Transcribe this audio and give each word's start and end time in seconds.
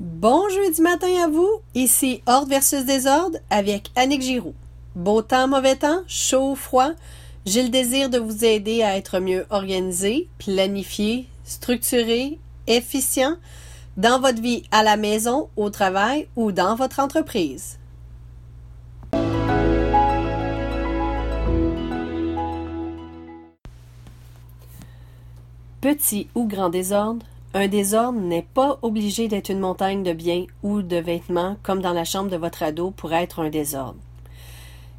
Bon 0.00 0.48
jeudi 0.48 0.80
matin 0.80 1.14
à 1.22 1.28
vous, 1.28 1.60
ici 1.74 2.22
Ordre 2.24 2.48
versus 2.48 2.86
Désordre 2.86 3.36
avec 3.50 3.90
Annick 3.96 4.22
Giroux. 4.22 4.54
Beau 4.94 5.20
temps, 5.20 5.46
mauvais 5.46 5.76
temps, 5.76 6.00
chaud, 6.06 6.54
froid, 6.54 6.92
j'ai 7.44 7.62
le 7.62 7.68
désir 7.68 8.08
de 8.08 8.16
vous 8.16 8.42
aider 8.42 8.82
à 8.82 8.96
être 8.96 9.18
mieux 9.18 9.44
organisé, 9.50 10.26
planifié, 10.38 11.28
structuré, 11.44 12.38
efficient 12.66 13.36
dans 13.98 14.18
votre 14.22 14.40
vie 14.40 14.62
à 14.70 14.82
la 14.82 14.96
maison, 14.96 15.50
au 15.56 15.68
travail 15.68 16.28
ou 16.34 16.50
dans 16.50 16.76
votre 16.76 16.98
entreprise. 17.00 17.78
Petit 25.82 26.28
ou 26.34 26.46
grand 26.46 26.70
désordre, 26.70 27.26
un 27.52 27.66
désordre 27.66 28.20
n'est 28.20 28.46
pas 28.54 28.78
obligé 28.82 29.26
d'être 29.26 29.48
une 29.48 29.58
montagne 29.58 30.04
de 30.04 30.12
biens 30.12 30.46
ou 30.62 30.82
de 30.82 30.96
vêtements 30.96 31.56
comme 31.64 31.80
dans 31.80 31.92
la 31.92 32.04
chambre 32.04 32.30
de 32.30 32.36
votre 32.36 32.62
ado 32.62 32.92
pour 32.92 33.12
être 33.12 33.40
un 33.40 33.50
désordre. 33.50 33.98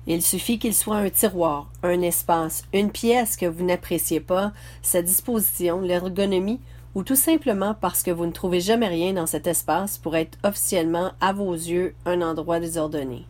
Il 0.06 0.22
suffit 0.22 0.60
qu'il 0.60 0.74
soit 0.74 0.98
un 0.98 1.10
tiroir, 1.10 1.70
un 1.84 2.02
espace, 2.02 2.64
une 2.74 2.92
pièce 2.92 3.38
que 3.38 3.46
vous 3.46 3.64
n'appréciez 3.64 4.20
pas, 4.20 4.52
sa 4.82 5.02
disposition, 5.02 5.80
l'ergonomie, 5.80 6.60
ou 6.94 7.04
tout 7.04 7.16
simplement 7.16 7.74
parce 7.80 8.04
que 8.04 8.12
vous 8.12 8.26
ne 8.26 8.32
trouvez 8.32 8.60
jamais 8.60 8.88
rien 8.88 9.14
dans 9.14 9.28
cet 9.28 9.48
espace 9.48 9.98
pour 9.98 10.18
être 10.18 10.38
officiellement, 10.44 11.12
à 11.22 11.32
vos 11.32 11.54
yeux, 11.54 11.96
un 12.06 12.22
endroit 12.22 12.60
désordonné. 12.60 13.26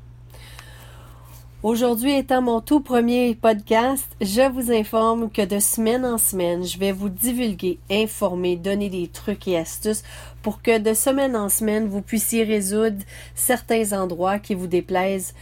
Aujourd'hui 1.63 2.17
étant 2.17 2.41
mon 2.41 2.59
tout 2.59 2.79
premier 2.79 3.35
podcast, 3.35 4.07
je 4.20 4.49
vous 4.49 4.71
informe 4.71 5.29
que 5.29 5.43
de 5.43 5.59
semaine 5.59 6.04
en 6.04 6.17
semaine, 6.17 6.65
je 6.65 6.79
vais 6.79 6.91
vous 6.91 7.09
divulguer, 7.09 7.77
informer, 7.91 8.55
donner 8.55 8.90
des 8.90 9.07
trucs 9.07 9.48
et 9.48 9.59
astuces 9.59 10.01
pour 10.41 10.63
que 10.63 10.79
de 10.79 10.95
semaine 10.95 11.35
en 11.35 11.49
semaine, 11.49 11.87
vous 11.87 12.01
puissiez 12.01 12.45
résoudre 12.45 13.04
certains 13.35 13.93
endroits 13.93 14.39
qui 14.39 14.55
vous 14.55 14.65
déplaisent 14.65 15.35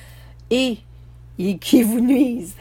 et, 0.52 0.80
qui 1.62 1.84
vous 1.84 2.02
nuisent. 2.02 2.58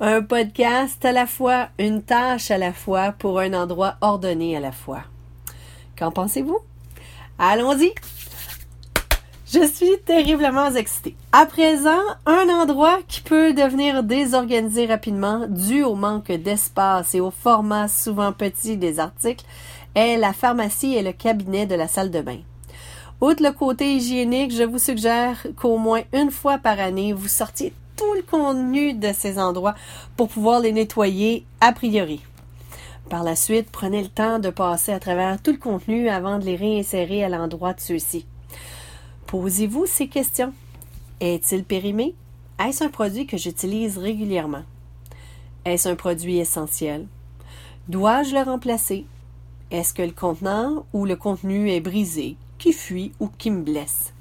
Un 0.00 0.20
podcast 0.20 1.02
à 1.02 1.12
la 1.12 1.26
fois, 1.26 1.70
une 1.78 2.02
tâche 2.02 2.50
à 2.50 2.58
la 2.58 2.74
fois 2.74 3.12
pour 3.12 3.40
un 3.40 3.54
endroit 3.54 3.96
ordonné 4.02 4.54
à 4.54 4.60
la 4.60 4.72
fois. 4.72 5.04
Qu'en 5.98 6.10
pensez-vous? 6.10 6.58
Allons-y! 7.38 7.94
Je 9.50 9.66
suis 9.66 9.96
terriblement 10.04 10.74
excitée. 10.74 11.16
À 11.32 11.46
présent, 11.46 12.02
un 12.26 12.50
endroit 12.50 12.98
qui 13.08 13.22
peut 13.22 13.54
devenir 13.54 14.02
désorganisé 14.02 14.84
rapidement 14.84 15.46
dû 15.48 15.82
au 15.82 15.94
manque 15.94 16.30
d'espace 16.30 17.14
et 17.14 17.20
au 17.20 17.30
format 17.30 17.88
souvent 17.88 18.32
petit 18.32 18.76
des 18.76 19.00
articles 19.00 19.46
est 19.94 20.18
la 20.18 20.34
pharmacie 20.34 20.94
et 20.94 21.02
le 21.02 21.12
cabinet 21.12 21.64
de 21.64 21.74
la 21.74 21.88
salle 21.88 22.10
de 22.10 22.20
bain. 22.20 22.40
Outre 23.22 23.42
le 23.42 23.52
côté 23.52 23.94
hygiénique, 23.94 24.54
je 24.54 24.64
vous 24.64 24.78
suggère 24.78 25.46
qu'au 25.56 25.78
moins 25.78 26.02
une 26.12 26.30
fois 26.30 26.58
par 26.58 26.78
année, 26.78 27.14
vous 27.14 27.28
sortiez 27.28 27.72
tout 27.96 28.12
le 28.16 28.22
contenu 28.22 28.92
de 28.92 29.14
ces 29.14 29.38
endroits 29.38 29.76
pour 30.18 30.28
pouvoir 30.28 30.60
les 30.60 30.72
nettoyer 30.72 31.46
a 31.62 31.72
priori. 31.72 32.20
Par 33.08 33.24
la 33.24 33.34
suite, 33.34 33.70
prenez 33.72 34.02
le 34.02 34.08
temps 34.08 34.40
de 34.40 34.50
passer 34.50 34.92
à 34.92 35.00
travers 35.00 35.40
tout 35.40 35.52
le 35.52 35.56
contenu 35.56 36.10
avant 36.10 36.38
de 36.38 36.44
les 36.44 36.56
réinsérer 36.56 37.24
à 37.24 37.30
l'endroit 37.30 37.72
de 37.72 37.80
ceux-ci. 37.80 38.26
Posez-vous 39.28 39.84
ces 39.84 40.08
questions. 40.08 40.54
Est-il 41.20 41.62
périmé? 41.62 42.14
Est-ce 42.58 42.82
un 42.82 42.88
produit 42.88 43.26
que 43.26 43.36
j'utilise 43.36 43.98
régulièrement? 43.98 44.62
Est-ce 45.66 45.86
un 45.86 45.96
produit 45.96 46.38
essentiel? 46.38 47.06
Dois-je 47.88 48.34
le 48.34 48.40
remplacer? 48.40 49.04
Est-ce 49.70 49.92
que 49.92 50.00
le 50.00 50.12
contenant 50.12 50.86
ou 50.94 51.04
le 51.04 51.14
contenu 51.14 51.70
est 51.70 51.80
brisé, 51.80 52.36
qui 52.56 52.72
fuit 52.72 53.12
ou 53.20 53.28
qui 53.28 53.50
me 53.50 53.60
blesse? 53.60 54.14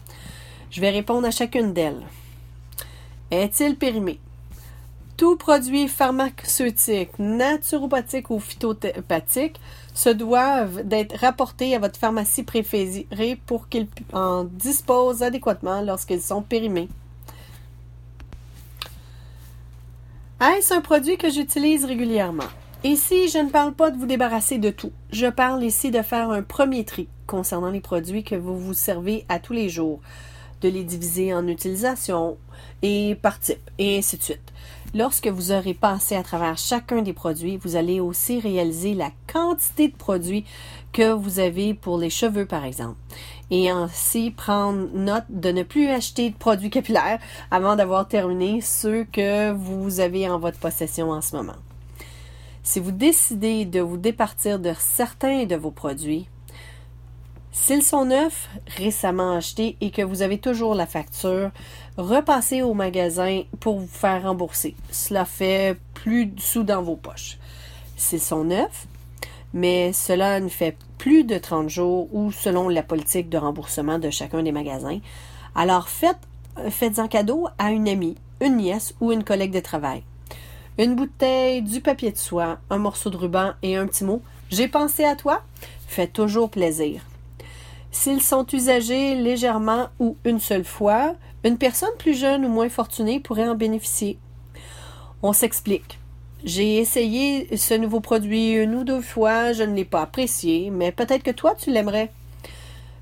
Je 0.72 0.82
vais 0.82 0.90
répondre 0.90 1.26
à 1.26 1.32
chacune 1.32 1.72
d'elles. 1.72 2.06
Est-il 3.32 3.78
périmé? 3.78 4.20
Tout 5.18 5.36
produit 5.36 5.88
pharmaceutique, 5.88 7.18
naturopathique 7.18 8.30
ou 8.30 8.40
phytopathique 8.40 9.60
se 9.96 10.10
doivent 10.10 10.84
d'être 10.84 11.18
rapportés 11.18 11.76
à 11.76 11.80
votre 11.80 12.00
pharmacie 12.00 12.44
préférée 12.44 13.42
pour 13.48 13.68
qu'ils 13.68 13.88
en 14.14 14.44
disposent 14.44 15.24
adéquatement 15.24 15.82
lorsqu'ils 15.82 16.22
sont 16.22 16.44
périmés. 16.44 16.88
Est-ce 20.40 20.76
un 20.76 20.82
produit 20.82 21.18
que 21.18 21.32
j'utilise 21.32 21.84
régulièrement? 21.84 22.44
Ici, 22.84 23.28
je 23.28 23.40
ne 23.40 23.50
parle 23.50 23.74
pas 23.74 23.90
de 23.90 23.98
vous 23.98 24.06
débarrasser 24.06 24.60
de 24.60 24.70
tout. 24.70 24.92
Je 25.12 25.26
parle 25.26 25.64
ici 25.64 25.90
de 25.90 26.04
faire 26.04 26.30
un 26.30 26.44
premier 26.44 26.86
tri 26.86 27.08
concernant 27.26 27.72
les 27.72 27.82
produits 27.82 28.24
que 28.24 28.36
vous 28.36 28.60
vous 28.60 28.76
servez 28.76 29.26
à 29.30 29.40
tous 29.40 29.54
les 29.54 29.68
jours, 29.68 30.00
de 30.62 30.70
les 30.70 30.84
diviser 30.84 31.34
en 31.34 31.48
utilisation 31.48 32.38
et 32.84 33.16
par 33.20 33.40
type, 33.40 33.68
et 33.80 33.98
ainsi 33.98 34.18
de 34.18 34.24
suite. 34.24 34.54
Lorsque 34.98 35.28
vous 35.28 35.52
aurez 35.52 35.76
passé 35.76 36.16
à 36.16 36.24
travers 36.24 36.58
chacun 36.58 37.04
des 37.04 37.14
produits, 37.14 37.58
vous 37.58 37.76
allez 37.76 38.00
aussi 38.00 38.40
réaliser 38.40 38.96
la 38.96 39.12
quantité 39.32 39.90
de 39.90 39.96
produits 39.96 40.44
que 40.92 41.12
vous 41.12 41.38
avez 41.38 41.76
pour 41.76 42.00
les 42.00 42.10
cheveux, 42.10 42.48
par 42.48 42.66
exemple. 42.66 42.98
Et 43.52 43.70
ainsi 43.70 44.32
prendre 44.32 44.88
note 44.96 45.26
de 45.30 45.52
ne 45.52 45.62
plus 45.62 45.88
acheter 45.88 46.32
de 46.32 46.36
produits 46.36 46.72
capillaires 46.72 47.20
avant 47.52 47.76
d'avoir 47.76 48.08
terminé 48.08 48.60
ceux 48.62 49.04
que 49.04 49.52
vous 49.52 50.00
avez 50.00 50.28
en 50.28 50.40
votre 50.40 50.58
possession 50.58 51.12
en 51.12 51.22
ce 51.22 51.36
moment. 51.36 51.58
Si 52.64 52.80
vous 52.80 52.92
décidez 52.92 53.66
de 53.66 53.82
vous 53.82 53.98
départir 53.98 54.58
de 54.58 54.74
certains 54.80 55.46
de 55.46 55.56
vos 55.56 55.70
produits, 55.70 56.28
S'ils 57.60 57.84
sont 57.84 58.06
neufs, 58.06 58.48
récemment 58.78 59.34
achetés 59.34 59.76
et 59.82 59.92
que 59.92 60.02
vous 60.02 60.22
avez 60.22 60.38
toujours 60.38 60.74
la 60.74 60.86
facture, 60.86 61.52
repassez 61.98 62.62
au 62.62 62.74
magasin 62.74 63.42
pour 63.60 63.80
vous 63.80 63.88
faire 63.88 64.24
rembourser. 64.24 64.74
Cela 64.90 65.26
fait 65.26 65.78
plus 65.94 66.28
de 66.28 66.40
sous 66.40 66.64
dans 66.64 66.82
vos 66.82 66.96
poches. 66.96 67.38
S'ils 67.98 68.22
sont 68.22 68.46
neufs, 68.46 68.88
mais 69.54 69.92
cela 69.92 70.40
ne 70.40 70.48
fait 70.48 70.78
plus 70.98 71.26
de 71.26 71.38
30 71.38 71.68
jours 71.68 72.08
ou 72.14 72.32
selon 72.32 72.70
la 72.70 72.84
politique 72.84 73.28
de 73.28 73.38
remboursement 73.38 74.00
de 74.00 74.12
chacun 74.12 74.44
des 74.44 74.54
magasins, 74.54 75.00
alors 75.54 75.90
faites, 75.90 76.16
faites-en 76.70 77.10
cadeau 77.10 77.50
à 77.58 77.72
une 77.72 77.90
amie, 77.90 78.16
une 78.40 78.58
nièce 78.58 78.96
ou 79.02 79.12
une 79.12 79.26
collègue 79.26 79.52
de 79.52 79.60
travail. 79.60 80.04
Une 80.78 80.96
bouteille, 80.96 81.64
du 81.64 81.82
papier 81.82 82.12
de 82.12 82.18
soie, 82.18 82.60
un 82.70 82.78
morceau 82.78 83.10
de 83.10 83.18
ruban 83.18 83.54
et 83.62 83.76
un 83.76 83.88
petit 83.88 84.06
mot. 84.06 84.22
J'ai 84.52 84.70
pensé 84.70 85.04
à 85.04 85.16
toi. 85.16 85.42
Fait 85.88 86.08
toujours 86.08 86.50
plaisir. 86.50 87.02
S'ils 87.92 88.22
sont 88.22 88.46
usagés 88.52 89.16
légèrement 89.16 89.90
ou 90.00 90.18
une 90.26 90.40
seule 90.40 90.66
fois, 90.66 91.16
une 91.48 91.58
personne 91.58 91.96
plus 91.98 92.14
jeune 92.14 92.46
ou 92.46 92.50
moins 92.50 92.70
fortunée 92.70 93.20
pourrait 93.20 93.48
en 93.48 93.56
bénéficier. 93.56 94.20
On 95.24 95.34
s'explique. 95.34 96.00
J'ai 96.44 96.78
essayé 96.78 97.56
ce 97.58 97.74
nouveau 97.74 98.00
produit 98.00 98.52
une 98.52 98.76
ou 98.76 98.84
deux 98.84 99.02
fois, 99.02 99.54
je 99.54 99.64
ne 99.64 99.74
l'ai 99.74 99.86
pas 99.86 100.02
apprécié, 100.02 100.70
mais 100.70 100.92
peut-être 100.92 101.24
que 101.24 101.32
toi 101.32 101.56
tu 101.56 101.72
l'aimerais. 101.72 102.12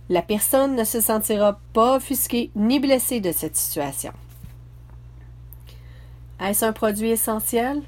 La 0.10 0.22
personne 0.22 0.76
ne 0.76 0.84
se 0.84 1.02
sentira 1.02 1.60
pas 1.74 1.98
offusquée 1.98 2.52
ni 2.56 2.80
blessée 2.80 3.20
de 3.20 3.32
cette 3.32 3.58
situation. 3.58 4.14
Est-ce 6.40 6.64
un 6.64 6.74
produit 6.74 7.10
essentiel? 7.10 7.82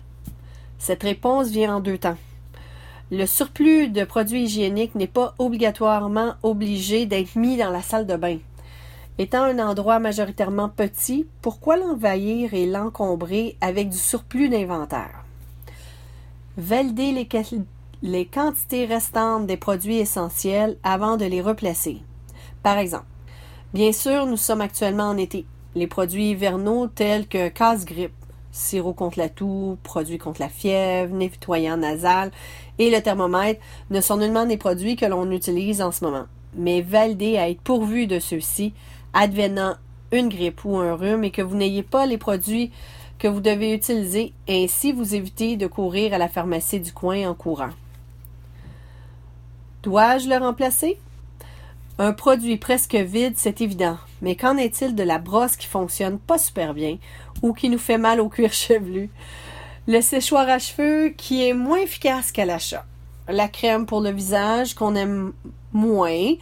Cette 0.79 1.03
réponse 1.03 1.49
vient 1.49 1.75
en 1.75 1.79
deux 1.79 1.99
temps. 1.99 2.17
Le 3.09 3.25
surplus 3.25 3.87
de 3.87 4.03
produits 4.03 4.43
hygiéniques 4.43 4.95
n'est 4.95 5.07
pas 5.07 5.33
obligatoirement 5.39 6.33
obligé 6.43 7.05
d'être 7.05 7.37
mis 7.37 7.55
dans 7.55 7.69
la 7.69 7.81
salle 7.81 8.05
de 8.05 8.17
bain. 8.17 8.39
Étant 9.17 9.43
un 9.43 9.59
endroit 9.59 9.99
majoritairement 9.99 10.67
petit, 10.67 11.25
pourquoi 11.41 11.77
l'envahir 11.77 12.53
et 12.53 12.65
l'encombrer 12.65 13.55
avec 13.61 13.87
du 13.89 13.97
surplus 13.97 14.49
d'inventaire? 14.49 15.23
Validez 16.57 17.13
les, 17.13 17.29
les, 18.01 18.25
quantités 18.25 18.85
restantes 18.85 19.47
des 19.47 19.57
produits 19.57 19.99
essentiels 19.99 20.77
avant 20.83 21.15
de 21.15 21.25
les 21.25 21.41
replacer. 21.41 22.01
Par 22.61 22.77
exemple, 22.77 23.05
bien 23.73 23.93
sûr, 23.93 24.25
nous 24.25 24.37
sommes 24.37 24.61
actuellement 24.61 25.09
en 25.09 25.17
été. 25.17 25.45
Les 25.75 25.87
produits 25.87 26.31
hivernaux 26.31 26.87
tels 26.87 27.27
que 27.27 27.47
casse-grippe, 27.47 28.16
sirop 28.57 28.93
contre 28.93 29.19
la 29.19 29.29
toux, 29.29 29.77
produits 29.83 30.17
contre 30.17 30.41
la 30.41 30.49
fièvre, 30.49 31.13
nettoyant 31.13 31.77
nasal 31.77 32.31
et 32.79 32.89
le 32.89 33.01
thermomètre 33.01 33.61
ne 33.89 34.01
sont 34.01 34.17
nullement 34.17 34.45
des 34.45 34.57
produits 34.57 34.95
que 34.95 35.05
l'on 35.05 35.31
utilise 35.31 35.81
en 35.81 35.91
ce 35.91 36.03
moment, 36.03 36.25
mais 36.55 36.81
validés 36.81 37.37
à 37.37 37.49
être 37.49 37.61
pourvus 37.61 38.07
de 38.07 38.19
ceux-ci, 38.19 38.73
advenant 39.13 39.75
une 40.11 40.29
grippe 40.29 40.63
ou 40.65 40.77
un 40.77 40.95
rhume 40.95 41.23
et 41.23 41.31
que 41.31 41.41
vous 41.41 41.55
n'ayez 41.55 41.83
pas 41.83 42.05
les 42.05 42.17
produits 42.17 42.71
que 43.19 43.27
vous 43.27 43.41
devez 43.41 43.73
utiliser, 43.73 44.33
ainsi 44.47 44.91
vous 44.91 45.15
évitez 45.15 45.57
de 45.57 45.67
courir 45.67 46.13
à 46.13 46.17
la 46.17 46.27
pharmacie 46.27 46.79
du 46.79 46.93
coin 46.93 47.27
en 47.27 47.33
courant. 47.33 47.71
Dois-je 49.83 50.29
le 50.29 50.37
remplacer? 50.37 50.99
Un 51.97 52.13
produit 52.13 52.57
presque 52.57 52.95
vide, 52.95 53.33
c'est 53.37 53.61
évident, 53.61 53.97
mais 54.21 54.35
qu'en 54.35 54.57
est-il 54.57 54.95
de 54.95 55.03
la 55.03 55.19
brosse 55.19 55.55
qui 55.55 55.67
fonctionne 55.67 56.19
pas 56.19 56.37
super 56.37 56.73
bien 56.73 56.97
ou 57.41 57.53
qui 57.53 57.69
nous 57.69 57.77
fait 57.77 57.97
mal 57.97 58.19
au 58.19 58.29
cuir 58.29 58.53
chevelu? 58.53 59.09
Le 59.87 60.01
séchoir 60.01 60.49
à 60.49 60.59
cheveux 60.59 61.09
qui 61.09 61.47
est 61.47 61.53
moins 61.53 61.79
efficace 61.79 62.31
qu'à 62.31 62.45
l'achat. 62.45 62.85
La 63.29 63.47
crème 63.47 63.85
pour 63.85 64.01
le 64.01 64.11
visage 64.11 64.73
qu'on 64.73 64.95
aime 64.95 65.33
moins 65.73 66.33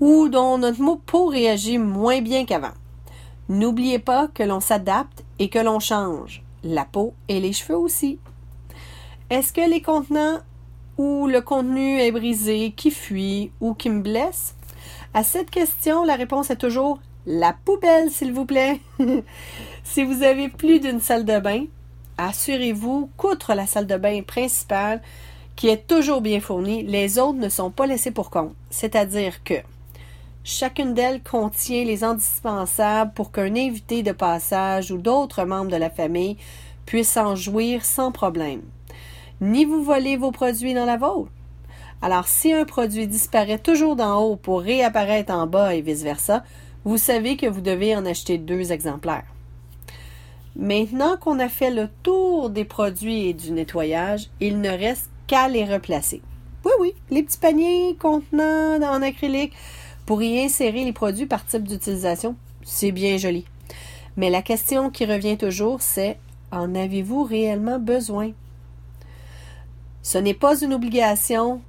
ou 0.00 0.28
dont 0.28 0.58
notre 0.58 0.96
peau 0.96 1.26
réagit 1.26 1.78
moins 1.78 2.20
bien 2.20 2.44
qu'avant. 2.44 2.74
N'oubliez 3.48 3.98
pas 3.98 4.28
que 4.28 4.42
l'on 4.42 4.60
s'adapte 4.60 5.24
et 5.38 5.48
que 5.48 5.58
l'on 5.58 5.80
change, 5.80 6.42
la 6.62 6.84
peau 6.84 7.14
et 7.28 7.40
les 7.40 7.52
cheveux 7.52 7.76
aussi. 7.76 8.18
Est-ce 9.28 9.52
que 9.52 9.68
les 9.68 9.82
contenants 9.82 10.38
ou 10.98 11.26
le 11.26 11.40
contenu 11.40 12.00
est 12.00 12.12
brisé, 12.12 12.72
qui 12.76 12.90
fuit 12.90 13.52
ou 13.60 13.74
qui 13.74 13.90
me 13.90 14.02
blesse? 14.02 14.54
À 15.14 15.24
cette 15.24 15.50
question, 15.50 16.04
la 16.04 16.14
réponse 16.14 16.50
est 16.50 16.56
toujours 16.56 17.00
la 17.26 17.52
poubelle, 17.52 18.10
s'il 18.10 18.32
vous 18.32 18.46
plaît. 18.46 18.80
si 19.84 20.04
vous 20.04 20.22
avez 20.22 20.48
plus 20.48 20.80
d'une 20.80 21.00
salle 21.00 21.24
de 21.24 21.38
bain, 21.38 21.64
assurez-vous 22.18 23.10
qu'outre 23.16 23.54
la 23.54 23.66
salle 23.66 23.86
de 23.86 23.96
bain 23.96 24.22
principale, 24.22 25.00
qui 25.56 25.68
est 25.68 25.86
toujours 25.86 26.20
bien 26.20 26.40
fournie, 26.40 26.82
les 26.82 27.18
autres 27.18 27.38
ne 27.38 27.48
sont 27.48 27.70
pas 27.70 27.86
laissés 27.86 28.10
pour 28.10 28.30
compte. 28.30 28.54
C'est-à-dire 28.70 29.42
que 29.44 29.54
chacune 30.44 30.94
d'elles 30.94 31.22
contient 31.22 31.84
les 31.84 32.02
indispensables 32.02 33.12
pour 33.12 33.30
qu'un 33.30 33.54
invité 33.54 34.02
de 34.02 34.12
passage 34.12 34.90
ou 34.90 34.96
d'autres 34.96 35.44
membres 35.44 35.70
de 35.70 35.76
la 35.76 35.90
famille 35.90 36.38
puissent 36.86 37.16
en 37.16 37.36
jouir 37.36 37.84
sans 37.84 38.10
problème. 38.10 38.62
Ni 39.40 39.64
vous 39.64 39.82
volez 39.82 40.16
vos 40.16 40.32
produits 40.32 40.74
dans 40.74 40.86
la 40.86 40.96
vôtre. 40.96 41.30
Alors, 42.02 42.28
si 42.28 42.52
un 42.52 42.64
produit 42.64 43.06
disparaît 43.06 43.58
toujours 43.58 43.94
d'en 43.94 44.18
haut 44.18 44.36
pour 44.36 44.62
réapparaître 44.62 45.32
en 45.32 45.46
bas 45.46 45.74
et 45.74 45.82
vice-versa, 45.82 46.42
vous 46.84 46.98
savez 46.98 47.36
que 47.36 47.46
vous 47.46 47.60
devez 47.60 47.94
en 47.94 48.06
acheter 48.06 48.38
deux 48.38 48.72
exemplaires. 48.72 49.26
Maintenant 50.56 51.16
qu'on 51.16 51.38
a 51.38 51.48
fait 51.48 51.70
le 51.70 51.88
tour 52.02 52.50
des 52.50 52.64
produits 52.64 53.28
et 53.28 53.34
du 53.34 53.52
nettoyage, 53.52 54.30
il 54.40 54.60
ne 54.60 54.70
reste 54.70 55.10
qu'à 55.26 55.48
les 55.48 55.64
replacer. 55.64 56.22
Oui, 56.64 56.72
oui, 56.80 56.94
les 57.10 57.22
petits 57.22 57.38
paniers 57.38 57.96
contenant 57.98 58.82
en 58.82 59.02
acrylique 59.02 59.54
pour 60.06 60.22
y 60.22 60.40
insérer 60.42 60.84
les 60.84 60.92
produits 60.92 61.26
par 61.26 61.46
type 61.46 61.68
d'utilisation, 61.68 62.34
c'est 62.62 62.92
bien 62.92 63.16
joli. 63.16 63.44
Mais 64.16 64.28
la 64.28 64.42
question 64.42 64.90
qui 64.90 65.04
revient 65.06 65.38
toujours, 65.38 65.80
c'est 65.80 66.18
en 66.50 66.74
avez-vous 66.74 67.22
réellement 67.22 67.78
besoin? 67.78 68.32
Ce 70.02 70.18
n'est 70.18 70.34
pas 70.34 70.60
une 70.60 70.74
obligation. 70.74 71.60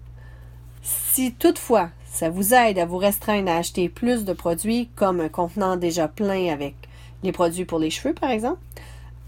Si 0.81 1.33
toutefois 1.33 1.91
ça 2.21 2.29
vous 2.29 2.53
aide 2.53 2.77
à 2.77 2.85
vous 2.85 2.99
restreindre 2.99 3.49
à 3.49 3.55
acheter 3.55 3.89
plus 3.89 4.25
de 4.25 4.33
produits, 4.33 4.91
comme 4.95 5.21
un 5.21 5.27
contenant 5.27 5.75
déjà 5.75 6.07
plein 6.07 6.53
avec 6.53 6.75
les 7.23 7.31
produits 7.31 7.65
pour 7.65 7.79
les 7.79 7.89
cheveux, 7.89 8.13
par 8.13 8.29
exemple? 8.29 8.59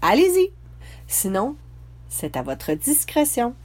Allez-y. 0.00 0.52
Sinon, 1.08 1.56
c'est 2.08 2.36
à 2.36 2.42
votre 2.42 2.72
discrétion. 2.74 3.56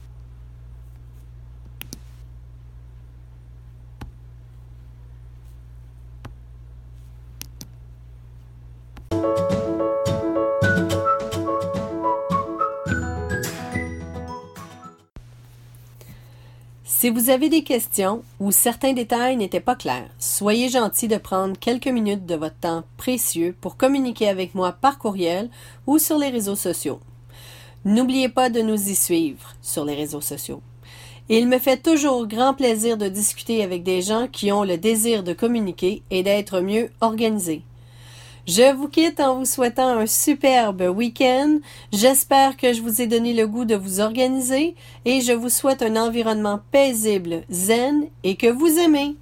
Si 17.00 17.08
vous 17.08 17.30
avez 17.30 17.48
des 17.48 17.62
questions 17.62 18.22
ou 18.40 18.52
certains 18.52 18.92
détails 18.92 19.38
n'étaient 19.38 19.58
pas 19.58 19.74
clairs, 19.74 20.10
soyez 20.18 20.68
gentil 20.68 21.08
de 21.08 21.16
prendre 21.16 21.58
quelques 21.58 21.86
minutes 21.86 22.26
de 22.26 22.34
votre 22.34 22.58
temps 22.58 22.84
précieux 22.98 23.56
pour 23.58 23.78
communiquer 23.78 24.28
avec 24.28 24.54
moi 24.54 24.72
par 24.72 24.98
courriel 24.98 25.48
ou 25.86 25.96
sur 25.96 26.18
les 26.18 26.28
réseaux 26.28 26.56
sociaux. 26.56 27.00
N'oubliez 27.86 28.28
pas 28.28 28.50
de 28.50 28.60
nous 28.60 28.90
y 28.90 28.94
suivre 28.94 29.54
sur 29.62 29.86
les 29.86 29.94
réseaux 29.94 30.20
sociaux. 30.20 30.60
Il 31.30 31.48
me 31.48 31.58
fait 31.58 31.82
toujours 31.82 32.26
grand 32.26 32.52
plaisir 32.52 32.98
de 32.98 33.08
discuter 33.08 33.64
avec 33.64 33.82
des 33.82 34.02
gens 34.02 34.28
qui 34.30 34.52
ont 34.52 34.64
le 34.64 34.76
désir 34.76 35.22
de 35.22 35.32
communiquer 35.32 36.02
et 36.10 36.22
d'être 36.22 36.60
mieux 36.60 36.90
organisés. 37.00 37.62
Je 38.46 38.74
vous 38.74 38.88
quitte 38.88 39.20
en 39.20 39.38
vous 39.38 39.44
souhaitant 39.44 39.88
un 39.88 40.06
superbe 40.06 40.82
week-end. 40.82 41.58
J'espère 41.92 42.56
que 42.56 42.72
je 42.72 42.82
vous 42.82 43.00
ai 43.00 43.06
donné 43.06 43.32
le 43.34 43.46
goût 43.46 43.64
de 43.64 43.74
vous 43.74 44.00
organiser 44.00 44.74
et 45.04 45.20
je 45.20 45.32
vous 45.32 45.50
souhaite 45.50 45.82
un 45.82 45.96
environnement 45.96 46.60
paisible, 46.72 47.42
zen 47.50 48.06
et 48.24 48.36
que 48.36 48.48
vous 48.48 48.78
aimez. 48.78 49.16